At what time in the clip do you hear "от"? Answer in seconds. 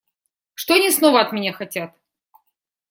1.21-1.31